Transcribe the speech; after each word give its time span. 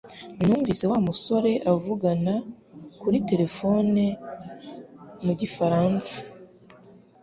Numvise 0.43 0.83
Wa 0.91 0.99
musore 1.07 1.51
avugana 1.73 2.33
kuri 2.99 3.17
terefone 3.29 4.03
mu 5.23 5.33
gifaransa 5.39 6.15